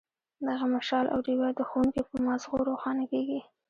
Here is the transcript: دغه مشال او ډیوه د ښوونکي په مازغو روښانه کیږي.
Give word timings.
دغه 0.47 0.65
مشال 0.75 1.05
او 1.13 1.19
ډیوه 1.27 1.49
د 1.55 1.59
ښوونکي 1.69 2.01
په 2.09 2.15
مازغو 2.25 2.59
روښانه 2.71 3.03
کیږي. 3.11 3.39